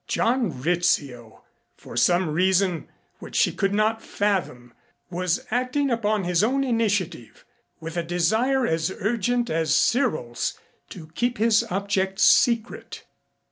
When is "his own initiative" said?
6.23-7.45